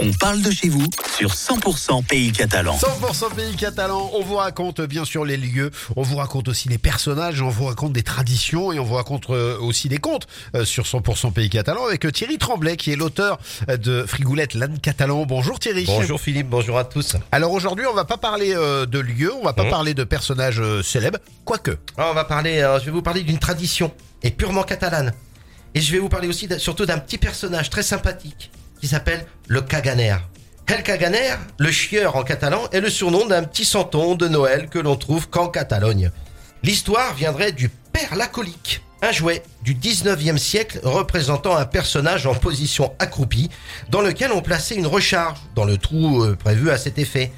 [0.00, 2.76] On parle de chez vous sur 100% Pays Catalan.
[2.76, 6.78] 100% pays catalan, on vous raconte bien sûr les lieux, on vous raconte aussi les
[6.78, 10.64] personnages, on vous raconte des traditions et on vous raconte euh, aussi des contes euh,
[10.64, 13.38] sur 100% pays catalan avec euh, Thierry Tremblay qui est l'auteur
[13.68, 15.26] de Frigoulette l'âne catalan.
[15.26, 15.84] Bonjour Thierry.
[15.86, 17.16] Bonjour Philippe, bonjour à tous.
[17.32, 19.70] Alors aujourd'hui on va pas parler de lieux, on va pas Mhm.
[19.70, 21.76] parler de personnages célèbres, quoique.
[21.96, 23.92] Alors, on va parler, je vais vous parler d'une tradition
[24.22, 25.12] et purement catalane.
[25.74, 28.50] Et je vais vous parler aussi surtout d'un petit personnage très sympathique
[28.80, 30.16] qui s'appelle le Caganer.
[30.66, 34.78] El Caganer, le chieur en catalan, est le surnom d'un petit santon de Noël que
[34.78, 36.10] l'on trouve qu'en Catalogne.
[36.62, 42.92] L'histoire viendrait du père lacolique, un jouet du 19e siècle représentant un personnage en position
[42.98, 43.48] accroupie
[43.90, 47.32] dans lequel on plaçait une recharge dans le trou euh, prévu à cet effet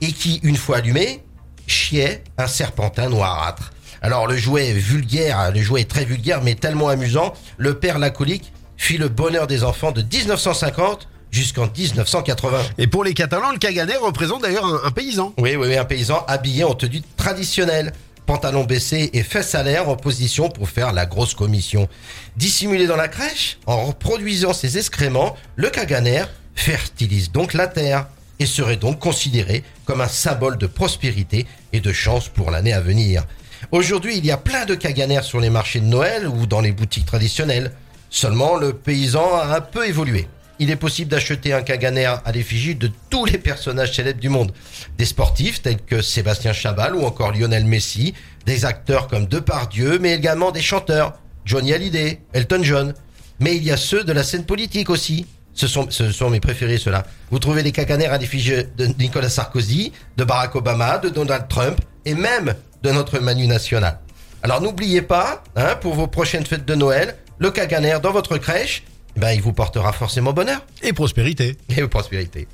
[0.00, 1.22] et qui, une fois allumé,
[1.66, 3.72] chiait un serpentin noirâtre.
[4.02, 7.98] Alors le jouet est vulgaire, le jouet est très vulgaire mais tellement amusant, le père
[7.98, 8.52] lacolique
[8.84, 12.60] fit le bonheur des enfants de 1950 jusqu'en 1980.
[12.76, 15.32] Et pour les Catalans, le Caganer représente d'ailleurs un, un paysan.
[15.38, 17.94] Oui, oui, oui, un paysan habillé en tenue traditionnelle.
[18.26, 21.88] Pantalon baissé et fesses à l'air en position pour faire la grosse commission.
[22.36, 28.06] Dissimulé dans la crèche, en reproduisant ses excréments, le caganer fertilise donc la terre
[28.38, 32.82] et serait donc considéré comme un symbole de prospérité et de chance pour l'année à
[32.82, 33.24] venir.
[33.72, 36.72] Aujourd'hui, il y a plein de caganers sur les marchés de Noël ou dans les
[36.72, 37.72] boutiques traditionnelles.
[38.14, 40.28] Seulement, le paysan a un peu évolué.
[40.60, 44.52] Il est possible d'acheter un caganer à l'effigie de tous les personnages célèbres du monde.
[44.96, 48.14] Des sportifs tels que Sébastien Chabal ou encore Lionel Messi,
[48.46, 52.94] des acteurs comme Depardieu, mais également des chanteurs, Johnny Hallyday, Elton John.
[53.40, 55.26] Mais il y a ceux de la scène politique aussi.
[55.52, 57.04] Ce sont, mes préférés, ceux-là.
[57.32, 61.80] Vous trouvez des caganers à l'effigie de Nicolas Sarkozy, de Barack Obama, de Donald Trump
[62.04, 63.98] et même de notre Manu national.
[64.44, 68.82] Alors n'oubliez pas, hein, pour vos prochaines fêtes de Noël, le caganer dans votre crèche,
[69.16, 71.56] ben, il vous portera forcément bonheur Et prospérité.
[71.74, 72.46] et prospérité.